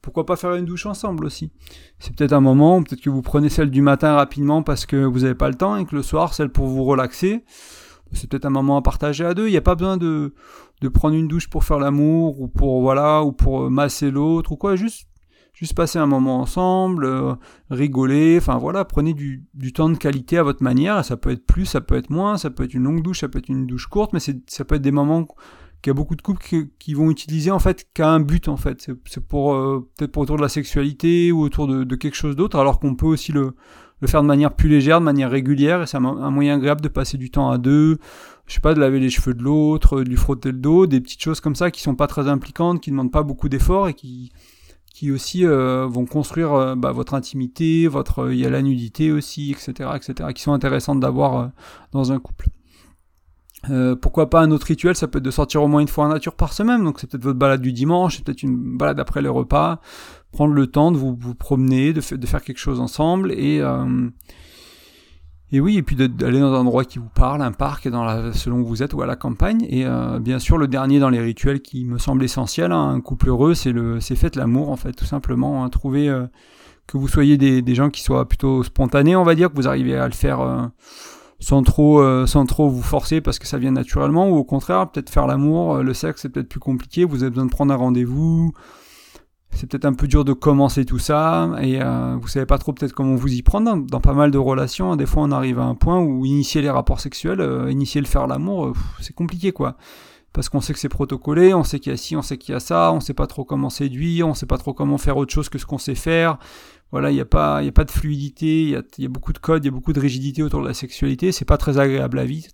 [0.00, 1.52] Pourquoi pas faire une douche ensemble aussi?
[1.98, 5.20] C'est peut-être un moment, peut-être que vous prenez celle du matin rapidement parce que vous
[5.20, 7.44] n'avez pas le temps, et que le soir, celle pour vous relaxer.
[8.14, 9.48] C'est peut-être un moment à partager à deux.
[9.48, 10.32] Il n'y a pas besoin de,
[10.92, 14.76] prendre une douche pour faire l'amour, ou pour voilà, ou pour masser l'autre, ou quoi,
[14.76, 15.08] juste
[15.54, 17.34] juste passer un moment ensemble, euh,
[17.70, 21.64] rigoler, enfin voilà, prenez du, temps de qualité à votre manière, ça peut être plus,
[21.64, 23.86] ça peut être moins, ça peut être une longue douche, ça peut être une douche
[23.86, 25.24] courte, mais ça peut être des moments
[25.80, 26.42] qu'il y a beaucoup de couples
[26.78, 30.24] qui, vont utiliser en fait qu'à un but en fait, c'est pour euh, peut-être pour
[30.24, 33.54] autour de la sexualité ou autour de quelque chose d'autre, alors qu'on peut aussi le,
[34.00, 36.88] le faire de manière plus légère, de manière régulière, et c'est un, moyen agréable de
[36.88, 37.98] passer du temps à deux,
[38.46, 41.00] je sais pas, de laver les cheveux de l'autre, de lui frotter le dos, des
[41.00, 43.94] petites choses comme ça qui sont pas très impliquantes, qui demandent pas beaucoup d'efforts et
[43.94, 44.32] qui
[44.94, 49.10] qui aussi euh, vont construire euh, bah, votre intimité, votre il y a la nudité
[49.10, 51.46] aussi, etc., etc., qui sont intéressantes d'avoir euh,
[51.90, 52.48] dans un couple.
[54.00, 56.08] Pourquoi pas un autre rituel Ça peut être de sortir au moins une fois en
[56.08, 56.84] nature par semaine.
[56.84, 59.80] Donc c'est peut-être votre balade du dimanche, c'est peut-être une balade après les repas.
[60.32, 63.62] Prendre le temps de vous, vous promener, de, de, faire quelque chose ensemble et
[65.54, 68.32] et oui, et puis d'aller dans un endroit qui vous parle, un parc dans la,
[68.32, 69.64] selon où vous êtes ou à la campagne.
[69.68, 73.00] Et euh, bien sûr, le dernier dans les rituels qui me semble essentiel, hein, un
[73.00, 75.62] couple heureux, c'est faites l'amour en fait, tout simplement.
[75.62, 76.26] Hein, trouver euh,
[76.88, 79.68] que vous soyez des, des, gens qui soient plutôt spontanés, on va dire, que vous
[79.68, 80.66] arrivez à le faire euh,
[81.40, 85.10] sans trop, sans trop vous forcer parce que ça vient naturellement, ou au contraire, peut-être
[85.10, 88.52] faire l'amour, le sexe c'est peut-être plus compliqué, vous avez besoin de prendre un rendez-vous.
[89.54, 92.72] C'est peut-être un peu dur de commencer tout ça et euh, vous savez pas trop
[92.72, 93.76] peut-être comment vous y prendre.
[93.86, 96.70] Dans, pas mal de relations des fois on arrive à un point où initier les
[96.70, 99.76] rapports sexuels euh, initier le faire l'amour euh, c'est compliqué quoi
[100.34, 102.52] parce qu'on sait que c'est protocolé on sait qu'il y a ci on sait qu'il
[102.52, 105.16] y a ça on sait pas trop comment séduire on sait pas trop comment faire
[105.16, 106.38] autre chose que ce qu'on sait faire
[106.94, 109.08] voilà, il n'y a pas, il a pas de fluidité, il y a, y a,
[109.08, 111.32] beaucoup de codes, il y a beaucoup de rigidité autour de la sexualité.
[111.32, 112.46] C'est pas très agréable à vivre.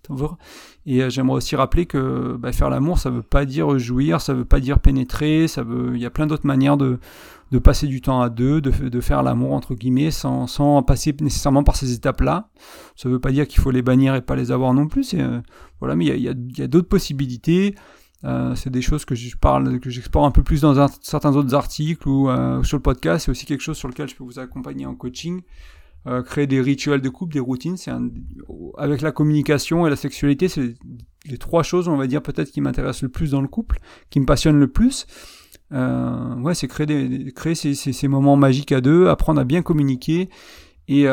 [0.87, 4.33] Et euh, j'aimerais aussi rappeler que bah, faire l'amour, ça veut pas dire jouir, ça
[4.33, 6.97] veut pas dire pénétrer, ça veut, il y a plein d'autres manières de,
[7.51, 11.15] de passer du temps à deux, de, de faire l'amour entre guillemets, sans, sans passer
[11.19, 12.49] nécessairement par ces étapes-là.
[12.95, 15.13] Ça veut pas dire qu'il faut les bannir et pas les avoir non plus.
[15.13, 15.41] Euh,
[15.79, 17.75] voilà, mais il y a, y a d'autres possibilités.
[18.23, 21.55] Euh, c'est des choses que je parle, que j'explore un peu plus dans certains autres
[21.55, 23.25] articles ou euh, sur le podcast.
[23.25, 25.41] C'est aussi quelque chose sur lequel je peux vous accompagner en coaching.
[26.07, 27.91] Euh, créer des rituels de couple, des routines, c'est
[28.79, 30.73] avec la communication et la sexualité, c'est
[31.25, 34.19] les trois choses, on va dire peut-être qui m'intéressent le plus dans le couple, qui
[34.19, 35.05] me passionnent le plus.
[35.73, 39.43] Euh, ouais, c'est créer, des, créer ces, ces, ces, moments magiques à deux, apprendre à
[39.43, 40.29] bien communiquer
[40.87, 41.05] et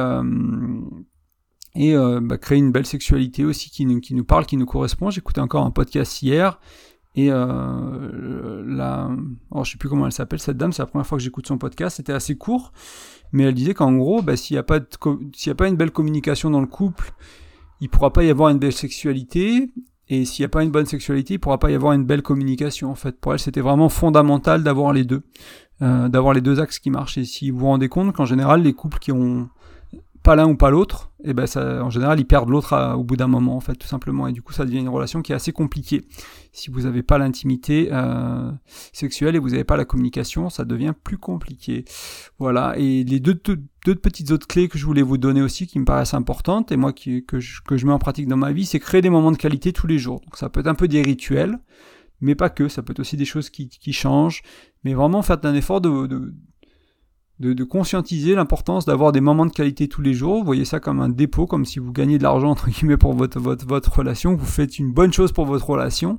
[1.74, 5.10] et bah, créer une belle sexualité aussi qui nous, qui nous parle, qui nous correspond.
[5.10, 6.58] J'écoutais encore un podcast hier
[7.18, 9.10] et euh, la,
[9.50, 11.48] oh, je sais plus comment elle s'appelle cette dame, c'est la première fois que j'écoute
[11.48, 11.96] son podcast.
[11.96, 12.72] C'était assez court,
[13.32, 14.78] mais elle disait qu'en gros, bah, s'il n'y a pas
[15.34, 17.12] s'il y a pas une belle communication dans le couple,
[17.80, 19.72] il pourra pas y avoir une belle sexualité.
[20.10, 22.22] Et s'il n'y a pas une bonne sexualité, il pourra pas y avoir une belle
[22.22, 22.90] communication.
[22.90, 25.22] En fait, pour elle, c'était vraiment fondamental d'avoir les deux,
[25.82, 27.18] euh, d'avoir les deux axes qui marchent.
[27.18, 29.48] Et si vous vous rendez compte qu'en général, les couples qui ont
[30.22, 33.16] pas l'un ou pas l'autre, et ben ça, en général, ils perdent l'autre au bout
[33.16, 34.28] d'un moment, en fait, tout simplement.
[34.28, 36.06] Et du coup, ça devient une relation qui est assez compliquée.
[36.52, 38.52] Si vous n'avez pas l'intimité euh,
[38.92, 41.84] sexuelle et vous n'avez pas la communication, ça devient plus compliqué.
[42.38, 42.74] Voilà.
[42.78, 45.84] Et les deux, deux, petites autres clés que je voulais vous donner aussi, qui me
[45.84, 48.78] paraissent importantes, et moi que, je, que je mets en pratique dans ma vie, c'est
[48.78, 50.20] créer des moments de qualité tous les jours.
[50.20, 51.58] Donc ça peut être un peu des rituels,
[52.20, 52.68] mais pas que.
[52.68, 54.42] Ça peut être aussi des choses qui, qui changent.
[54.84, 56.32] Mais vraiment, faire un effort de, de
[57.40, 60.38] de, conscientiser l'importance d'avoir des moments de qualité tous les jours.
[60.38, 63.14] Vous voyez ça comme un dépôt, comme si vous gagnez de l'argent entre guillemets pour
[63.14, 66.18] votre, votre, votre relation, vous faites une bonne chose pour votre relation.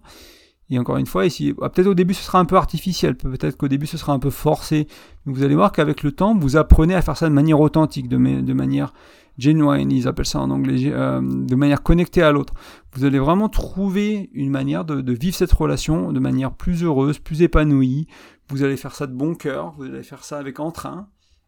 [0.72, 3.58] Et encore une fois, ici, ah, peut-être au début ce sera un peu artificiel, peut-être
[3.58, 4.88] qu'au début ce sera un peu forcé.
[5.26, 8.18] vous allez voir qu'avec le temps, vous apprenez à faire ça de manière authentique, de,
[8.18, 8.94] manière
[9.40, 12.54] genuine, ils appellent ça en anglais, euh, de manière connectée à l'autre.
[12.94, 17.42] Vous allez vraiment trouver une manière de, vivre cette relation de manière plus heureuse, plus
[17.42, 18.08] épanouie,
[18.50, 21.08] vous allez faire ça de bon cœur, vous allez faire ça avec entrain,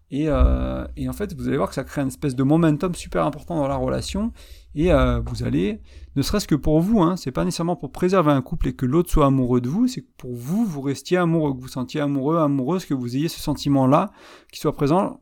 [0.10, 2.96] Et, euh, et, en fait, vous allez voir que ça crée une espèce de momentum
[2.96, 4.34] super important dans la relation.
[4.74, 5.82] Et euh, vous allez,
[6.16, 8.86] ne serait-ce que pour vous, hein, c'est pas nécessairement pour préserver un couple et que
[8.86, 12.00] l'autre soit amoureux de vous, c'est que pour vous, vous restiez amoureux, que vous sentiez
[12.00, 14.12] amoureux, amoureuse, que vous ayez ce sentiment-là
[14.52, 15.20] qui soit présent.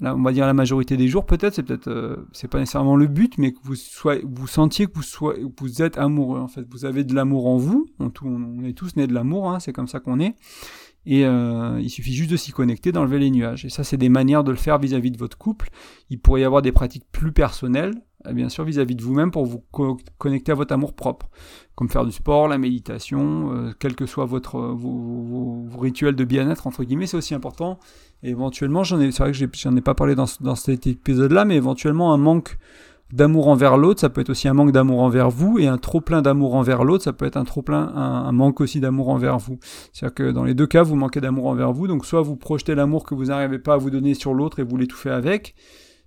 [0.00, 2.96] Là, on va dire la majorité des jours, peut-être, c'est peut-être, euh, c'est pas nécessairement
[2.96, 6.40] le but, mais que vous soyez, vous sentiez que vous soyez, vous êtes amoureux.
[6.40, 7.86] En fait, vous avez de l'amour en vous.
[8.00, 10.34] On, on est tous nés de l'amour, hein, c'est comme ça qu'on est.
[11.04, 13.64] Et euh, il suffit juste de s'y connecter, d'enlever les nuages.
[13.64, 15.70] Et ça, c'est des manières de le faire vis-à-vis de votre couple.
[16.10, 17.94] Il pourrait y avoir des pratiques plus personnelles,
[18.26, 19.64] euh, bien sûr, vis-à-vis de vous-même pour vous
[20.18, 21.28] connecter à votre amour propre.
[21.74, 26.68] Comme faire du sport, la méditation, euh, quel que soit votre, vos, rituels de bien-être,
[26.68, 27.80] entre guillemets, c'est aussi important.
[28.22, 32.18] Et éventuellement, c'est vrai que j'en ai pas parlé dans cet épisode-là, mais éventuellement un
[32.18, 32.58] manque
[33.12, 36.00] d'amour envers l'autre, ça peut être aussi un manque d'amour envers vous, et un trop
[36.00, 39.38] plein d'amour envers l'autre, ça peut être un trop plein, un, manque aussi d'amour envers
[39.38, 39.58] vous.
[39.92, 42.74] C'est-à-dire que dans les deux cas, vous manquez d'amour envers vous, donc soit vous projetez
[42.74, 45.54] l'amour que vous n'arrivez pas à vous donner sur l'autre et vous l'étouffez avec,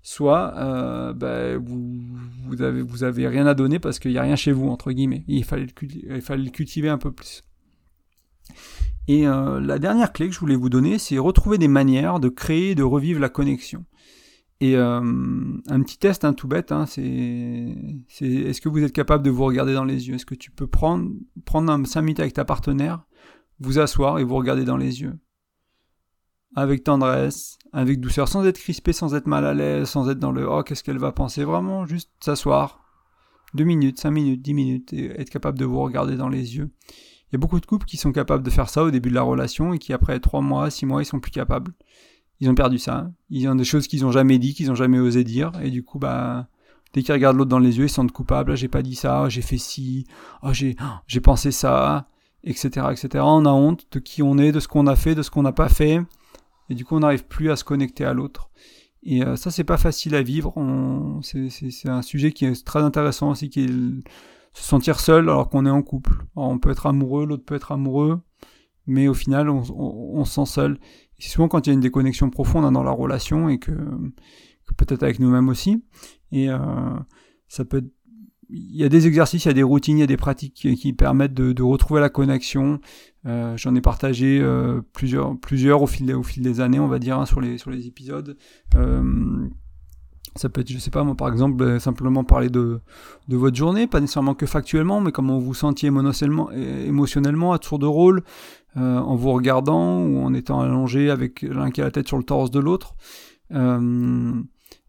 [0.02, 2.02] soit euh, ben, vous,
[2.48, 4.92] vous, avez, vous avez rien à donner parce qu'il n'y a rien chez vous, entre
[4.92, 5.24] guillemets.
[5.28, 7.44] Il fallait le, il fallait le cultiver un peu plus.
[9.08, 12.30] Et euh, la dernière clé que je voulais vous donner, c'est retrouver des manières de
[12.30, 13.86] créer de revivre la connexion.
[14.62, 17.04] Et euh, un petit test, un tout bête, hein, c'est
[18.22, 20.16] est-ce que vous êtes capable de vous regarder dans les yeux?
[20.16, 21.12] Est-ce que tu peux prendre,
[21.44, 23.06] prendre un 5 minutes avec ta partenaire,
[23.60, 25.20] vous asseoir et vous regarder dans les yeux?
[26.56, 30.32] Avec tendresse, avec douceur, sans être crispé, sans être mal à l'aise, sans être dans
[30.32, 31.44] le oh, qu'est-ce qu'elle va penser?
[31.44, 32.80] Vraiment, juste s'asseoir,
[33.56, 36.72] 2 minutes, 5 minutes, 10 minutes, et être capable de vous regarder dans les yeux.
[37.28, 39.16] Il y a beaucoup de couples qui sont capables de faire ça au début de
[39.16, 41.74] la relation et qui après 3 mois, 6 mois, ils sont plus capables
[42.40, 43.12] ils ont perdu ça.
[43.30, 45.84] Ils ont des choses qu'ils ont jamais dit, qu'ils ont jamais osé dire, et du
[45.84, 46.48] coup, bah,
[46.94, 48.52] dès qu'ils regardent l'autre dans les yeux, ils se sentent coupables.
[48.52, 50.06] Ah, j'ai pas dit ça, j'ai fait ci,
[50.44, 50.76] oh, j'ai,
[51.08, 52.08] j'ai pensé ça,
[52.44, 53.24] etc., etc.
[53.28, 55.44] On a honte de qui on est, de ce qu'on a fait, de ce qu'on
[55.44, 56.02] n'a pas fait,
[56.70, 58.50] et du coup, on n'arrive plus à se connecter à l'autre.
[59.04, 60.54] Et euh, ça, c'est pas facile à vivre.
[61.22, 63.70] C'est, c'est, un sujet qui est très intéressant aussi, qui est
[64.54, 66.26] se sentir seul alors qu'on est en couple.
[66.36, 68.22] on peut être amoureux, l'autre peut être amoureux,
[68.88, 70.80] mais au final, on, on, on se sent seul.
[71.20, 73.72] C'est souvent quand il y a une déconnexion profonde hein, dans la relation et que,
[74.78, 75.84] peut-être avec nous-mêmes aussi.
[76.32, 76.58] Et euh,
[77.48, 77.84] ça peut
[78.48, 80.54] il y a des exercices, il y a des routines, il y a des pratiques
[80.54, 82.80] qui, permettent de, retrouver la connexion.
[83.26, 86.06] Euh, J'en ai partagé euh, plusieurs, plusieurs au fil,
[86.38, 88.38] des années, on va dire, hein, sur, les, sur les épisodes.
[90.38, 92.82] Ça peut être, je sais pas, moi, par exemple, simplement parler de,
[93.30, 98.22] votre journée, pas nécessairement que factuellement, mais comment vous sentiez émotionnellement à tour de rôle,
[98.78, 102.18] euh, en vous regardant ou en étant allongé avec l'un qui a la tête sur
[102.18, 102.96] le torse de l'autre.
[103.54, 104.34] Euh,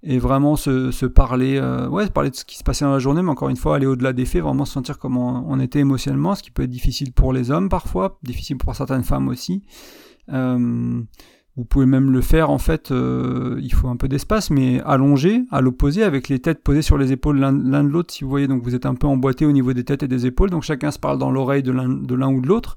[0.03, 2.99] et vraiment se, se parler, euh, ouais, parler de ce qui se passait dans la
[2.99, 6.35] journée, mais encore une fois, aller au-delà des faits, vraiment sentir comment on était émotionnellement,
[6.35, 9.63] ce qui peut être difficile pour les hommes parfois, difficile pour certaines femmes aussi.
[10.29, 15.63] Vous pouvez même le faire, en fait, il faut un peu d'espace, mais allongé, à
[15.63, 18.63] l'opposé, avec les têtes posées sur les épaules l'un de l'autre, si vous voyez, donc
[18.63, 20.99] vous êtes un peu emboîté au niveau des têtes et des épaules, donc chacun se
[20.99, 22.77] parle dans l'oreille de l'un ou de l'autre.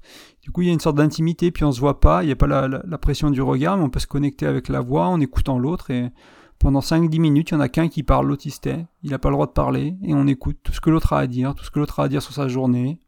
[0.49, 2.31] Du coup, il y a une sorte d'intimité, puis on se voit pas, il n'y
[2.31, 5.21] a pas la, pression du regard, mais on peut se connecter avec la voix en
[5.21, 6.09] écoutant l'autre, et
[6.57, 9.29] pendant 5-10 minutes, il n'y en a qu'un qui parle, l'autre il il n'a pas
[9.29, 11.63] le droit de parler, et on écoute tout ce que l'autre a à dire, tout
[11.63, 12.99] ce que l'autre a à dire sur sa journée,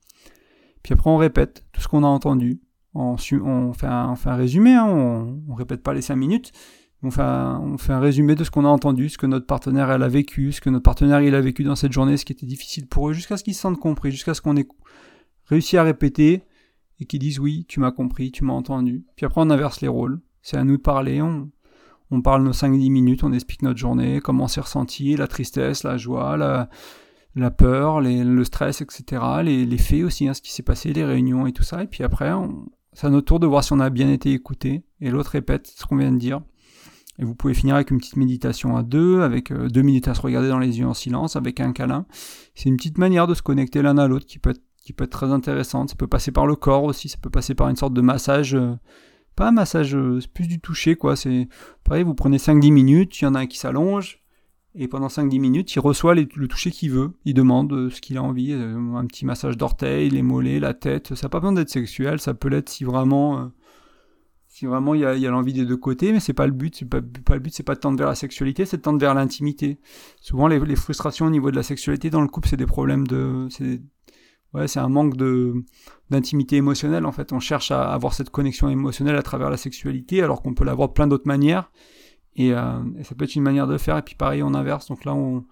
[0.83, 2.61] puis après on répète tout ce qu'on a entendu,
[2.93, 6.51] on, fait, un, résumé, hein, on, on répète pas les 5 minutes,
[7.01, 9.47] on fait, un, on fait un résumé de ce qu'on a entendu, ce que notre
[9.47, 12.25] partenaire elle a vécu, ce que notre partenaire il a vécu dans cette journée, ce
[12.25, 14.67] qui était difficile pour eux, jusqu'à ce qu'ils se sentent compris, jusqu'à ce qu'on ait
[15.47, 16.43] réussi à répéter
[17.01, 19.03] et qu'ils disent oui, tu m'as compris, tu m'as entendu.
[19.17, 22.91] Puis après on inverse les rôles, c'est à nous de parler, on, parle nos 5-10
[22.91, 28.01] minutes, on explique notre journée, comment on s'est ressenti, la tristesse, la joie, la, peur,
[28.01, 31.53] le stress, etc., les, les faits aussi, hein, ce qui s'est passé, les réunions et
[31.53, 32.31] tout ça, et puis après
[32.93, 35.67] c'est à notre tour de voir si on a bien été écouté, et l'autre répète
[35.67, 36.41] ce qu'on vient de dire.
[37.19, 40.13] Et vous pouvez finir avec une petite méditation à deux, avec euh, deux minutes à
[40.13, 42.05] se regarder dans les yeux en silence, avec un câlin.
[42.55, 45.05] C'est une petite manière de se connecter l'un à l'autre qui peut être qui peut
[45.05, 45.89] être très intéressante.
[45.89, 48.55] Ça peut passer par le corps aussi, ça peut passer par une sorte de massage.
[48.55, 48.73] Euh,
[49.35, 51.15] pas un massage, euh, c'est plus du toucher quoi.
[51.15, 51.47] C'est
[51.83, 54.21] pareil, vous prenez 5-10 minutes, il y en a un qui s'allonge,
[54.75, 57.11] et pendant 5-10 minutes, il reçoit le toucher qu'il veut.
[57.25, 58.53] Il demande euh, ce qu'il a envie.
[58.53, 61.13] Un petit massage d'orteil, les mollets, la tête.
[61.15, 62.19] Ça n'a pas besoin d'être sexuel.
[62.19, 63.51] Ça peut l'être si vraiment,
[64.47, 66.13] si vraiment il y a, l'envie des deux côtés.
[66.13, 66.73] Mais c'est pas le but.
[66.73, 68.99] C'est pas, pas, le but, c'est pas de tendre vers la sexualité, c'est de tendre
[68.99, 69.77] vers l'intimité.
[70.21, 73.49] Souvent, les, frustrations au niveau de la sexualité dans le couple, c'est des problèmes de,
[74.53, 75.53] ouais, c'est un manque de,
[76.09, 77.05] d'intimité émotionnelle.
[77.05, 80.53] En fait, on cherche à avoir cette connexion émotionnelle à travers la sexualité, alors qu'on
[80.53, 81.71] peut l'avoir de plein d'autres manières.
[82.39, 83.97] Euh, et, ça peut être une manière de faire.
[83.97, 84.87] Et puis pareil, on inverse.
[84.87, 85.45] Donc là, on,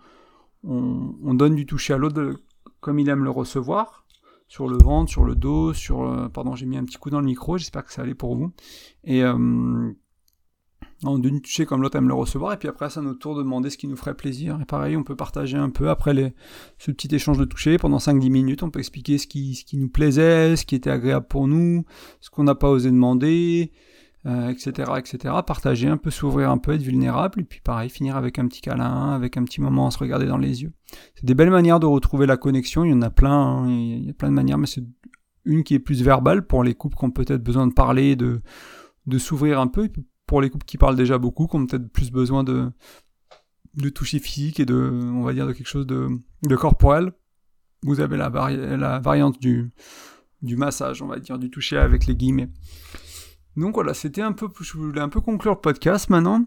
[0.64, 2.40] on, donne du toucher à l'autre
[2.80, 4.06] comme il aime le recevoir.
[4.48, 6.30] Sur le ventre, sur le dos, sur...
[6.34, 7.58] pardon, j'ai mis un petit coup dans le micro.
[7.58, 8.52] J'espère que ça allait pour vous.
[9.04, 9.24] Et...
[9.24, 9.92] Euh,
[11.04, 13.44] d'une toucher comme l'autre aime le recevoir, et puis après, c'est à notre tour de
[13.44, 14.60] demander ce qui nous ferait plaisir.
[14.62, 16.34] Et pareil, on peut partager un peu après
[16.78, 20.56] ce petit échange de toucher pendant 5-10 minutes, on peut expliquer ce qui, nous plaisait,
[20.56, 21.86] ce qui était agréable pour nous,
[22.20, 23.72] ce qu'on n'a pas osé demander,
[24.26, 25.36] etc., euh, etc.
[25.46, 28.62] Partager un peu, s'ouvrir un peu, être vulnérable, et puis pareil, finir avec un petit
[28.62, 30.74] câlin, avec un petit moment à se regarder dans les yeux.
[31.16, 34.06] C'est des belles manières de retrouver la connexion, il y en a plein, hein, il
[34.06, 34.84] y a plein de manières, mais c'est
[35.46, 38.42] une qui est plus verbale pour les couples qui ont peut-être besoin de parler, de,
[39.18, 39.90] s'ouvrir un peu,
[40.30, 42.70] pour les couples qui parlent déjà beaucoup, qui ont peut-être plus besoin de,
[43.74, 47.14] de toucher physique et de, on va dire, de quelque chose de, corporel,
[47.82, 49.72] vous avez la, la variante du,
[50.44, 52.50] du massage, on va dire, du toucher avec les guillemets.
[53.58, 56.46] Donc voilà, c'était un peu, je voulais un peu conclure le podcast maintenant.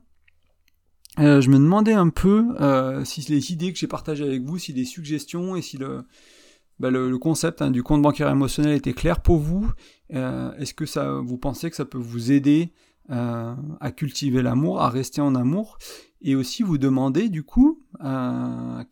[1.19, 4.59] Euh, je me demandais un peu euh, si les idées que j'ai partagées avec vous,
[4.59, 6.05] si les suggestions et si le,
[6.79, 9.73] bah, le, concept hein, du compte bancaire émotionnel était clair pour vous.
[10.15, 12.73] Euh, est-ce que ça, vous pensez que ça peut vous aider
[13.09, 15.79] à cultiver l'amour, à rester en amour
[16.23, 17.83] Et aussi vous demander du coup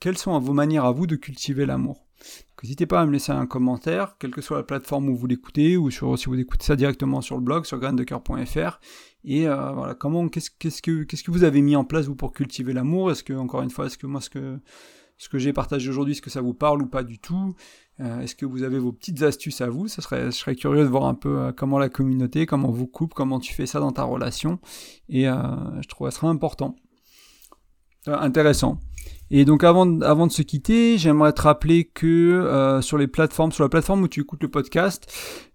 [0.00, 2.06] quelles sont vos manières à vous de cultiver l'amour.
[2.62, 5.78] N'hésitez pas à me laisser un commentaire, quelle que soit la plateforme où vous l'écoutez,
[5.78, 8.80] ou si vous écoutez ça directement sur le blog, sur graindecoeur.fr.
[9.24, 12.16] Et euh, voilà, comment, qu'est-ce, qu'est-ce, que, qu'est-ce que vous avez mis en place vous
[12.16, 13.10] pour cultiver l'amour?
[13.10, 14.58] Est-ce que, encore une fois, est-ce que moi, ce que,
[15.20, 17.54] ce que j'ai partagé aujourd'hui, est-ce que ça vous parle ou pas du tout?
[18.00, 19.86] Euh, Est-ce que vous avez vos petites astuces à vous?
[19.86, 22.86] Ça serait, Je serais curieux de voir un peu euh, comment la communauté, comment vous
[22.86, 24.60] coupe, comment tu fais ça dans ta relation.
[25.10, 26.74] Et je trouve ça serait important.
[28.06, 28.78] intéressant.
[29.30, 33.52] Et donc avant, avant de se quitter, j'aimerais te rappeler que euh, sur les plateformes,
[33.52, 35.06] sur la plateforme où tu écoutes le podcast,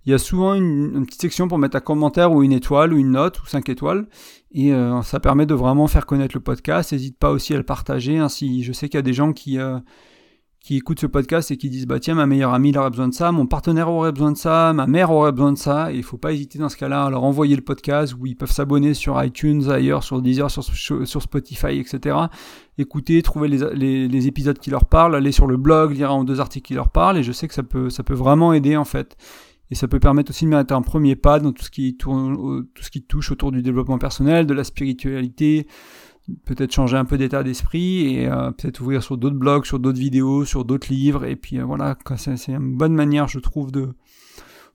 [0.06, 2.98] il y a souvent une, petite section pour mettre un commentaire ou une étoile ou
[2.98, 4.08] une note ou cinq étoiles.
[4.52, 6.94] Et euh, ça permet de vraiment faire connaître le podcast.
[6.94, 8.18] N'hésite pas aussi à le partager.
[8.18, 9.78] Ainsi, je sais qu'il y a des gens qui, euh,
[10.66, 13.08] qui écoutent ce podcast et qui disent bah tiens ma meilleure amie elle aurait besoin
[13.08, 15.96] de ça, mon partenaire aurait besoin de ça, ma mère aurait besoin de ça, et
[15.96, 18.52] il faut pas hésiter dans ce cas-là à leur envoyer le podcast où ils peuvent
[18.52, 22.18] s'abonner sur iTunes, ailleurs, sur Deezer, sur, sur Spotify, etc.
[22.80, 26.24] Écouter, trouver les, les, épisodes qui leur parlent, aller sur le blog, lire un ou
[26.24, 28.76] deux articles qui leur parlent, et je sais que ça peut, ça peut vraiment aider
[28.76, 29.18] en fait.
[29.70, 32.66] Et ça peut permettre aussi de mettre un premier pas dans tout ce qui tourne,
[32.74, 35.68] tout ce qui touche autour du développement personnel, de la spiritualité,
[36.46, 40.00] peut-être changer un peu d'état d'esprit et euh, peut-être ouvrir sur d'autres blogs, sur d'autres
[40.00, 41.26] vidéos, sur d'autres livres.
[41.26, 43.94] Et puis euh, voilà, c'est une bonne manière, je trouve, de,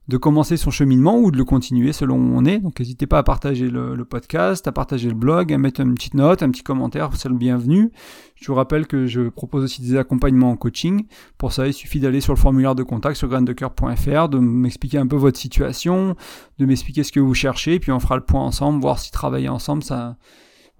[0.07, 2.59] de commencer son cheminement ou de le continuer selon où on est.
[2.59, 6.15] Donc n'hésitez pas à partager le, podcast, à partager le blog, à mettre une petite
[6.15, 7.91] note, un petit commentaire, c'est le bienvenu.
[8.35, 11.05] Je vous rappelle que je propose aussi des accompagnements en coaching.
[11.37, 15.07] Pour ça, il suffit d'aller sur le formulaire de contact sur graindecoeur.fr, de m'expliquer un
[15.07, 16.15] peu votre situation,
[16.57, 19.49] de m'expliquer ce que vous cherchez, puis on fera le point ensemble, voir si travailler
[19.49, 20.17] ensemble, ça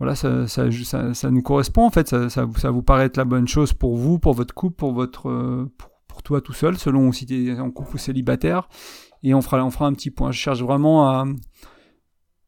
[0.02, 3.98] voilà, ça, ça, nous correspond en fait, ça, vous paraît être la bonne chose pour
[3.98, 5.72] vous, pour votre couple, pour votre, euh,
[6.08, 8.68] pour, toi tout seul, selon si tu es en couple ou célibataire,
[9.22, 10.32] et on fera, on fera un petit point.
[10.32, 11.26] Je cherche vraiment à,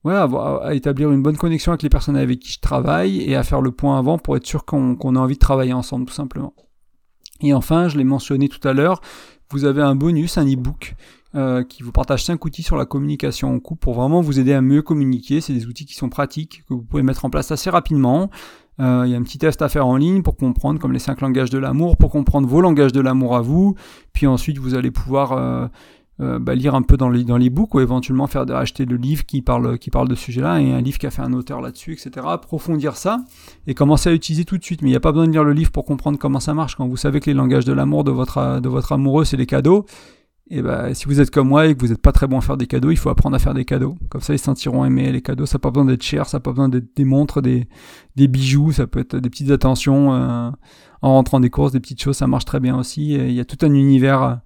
[0.04, 3.62] à, établir une bonne connexion avec les personnes avec qui je travaille et à faire
[3.62, 6.56] le point avant pour être sûr qu'on a envie de travailler ensemble tout simplement.
[7.42, 9.00] Et enfin, je l'ai mentionné tout à l'heure,
[9.52, 10.96] vous avez un bonus, un e-book
[11.36, 14.54] euh, qui vous partage 5 outils sur la communication en couple pour vraiment vous aider
[14.54, 15.42] à mieux communiquer.
[15.42, 18.30] C'est des outils qui sont pratiques, que vous pouvez mettre en place assez rapidement.
[18.80, 21.00] Euh, il y a un petit test à faire en ligne pour comprendre comme les
[21.00, 23.76] 5 langages de l'amour, pour comprendre vos langages de l'amour à vous.
[24.14, 25.68] Puis ensuite, vous allez pouvoir euh,
[26.22, 28.96] euh bah, lire un peu dans les, dans les books ou éventuellement faire acheter le
[28.96, 31.34] livre qui parle, qui parle de ce sujet-là et un livre qui a fait un
[31.34, 32.28] auteur là-dessus, etc.
[32.30, 33.18] Approfondir ça
[33.66, 34.82] et commencer à utiliser tout de suite.
[34.84, 36.76] Mais il n'y a pas besoin de lire le livre pour comprendre comment ça marche.
[36.76, 39.48] Quand vous savez que les langages de l'amour de votre, de votre amoureux, c'est les
[39.48, 39.86] cadeaux,
[40.50, 42.42] et bah, si vous êtes comme moi et que vous n'êtes pas très bon à
[42.42, 43.96] faire des cadeaux, il faut apprendre à faire des cadeaux.
[44.10, 45.12] Comme ça, ils se sentiront aimés.
[45.12, 47.42] Les cadeaux, ça n'a pas besoin d'être cher, ça n'a pas besoin d'être des montres,
[47.42, 47.68] des,
[48.16, 50.50] bijoux, ça peut être des petites attentions euh,
[51.02, 53.14] en rentrant des courses, des petites choses, ça marche très bien aussi.
[53.14, 54.42] il y a tout un univers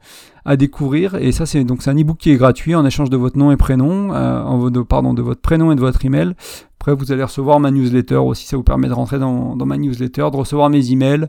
[0.45, 1.15] à, découvrir.
[1.15, 3.51] Et ça, c'est donc c'est un ebook qui est gratuit en échange de votre nom
[3.51, 6.35] et prénom, euh, en, pardon, de votre prénom et de votre email.
[6.79, 8.45] Après, vous allez recevoir ma newsletter aussi.
[8.45, 11.27] Ça vous permet de rentrer dans, dans ma newsletter, de recevoir mes emails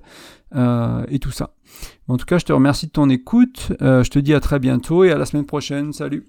[0.55, 1.51] euh, et tout ça.
[2.09, 3.73] En tout cas, je te remercie de ton écoute.
[3.83, 5.93] Euh, je te dis à très bientôt et à la semaine prochaine.
[5.93, 6.29] Salut